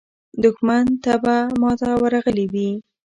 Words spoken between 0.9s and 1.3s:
ته